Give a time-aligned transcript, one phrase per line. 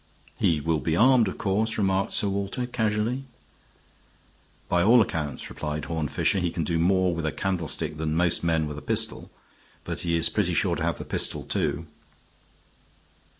[0.39, 3.25] "He will be armed, of course," remarked Sir Walter, casually.
[4.67, 8.43] "By all accounts," replied Horne Fisher, "he can do more with a candlestick than most
[8.43, 9.29] men with a pistol.
[9.83, 11.85] But he is pretty sure to have the pistol, too."